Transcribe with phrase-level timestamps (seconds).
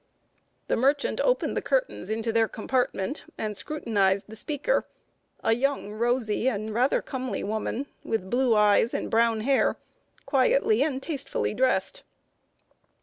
[0.67, 4.87] The merchant opened the curtains into their compartment, and scrutinized the speaker
[5.43, 9.77] a young, rosy, and rather comely woman, with blue eyes and brown hair,
[10.25, 12.01] quietly and tastefully dressed.